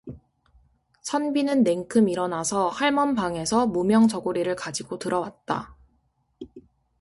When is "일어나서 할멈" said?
2.09-3.13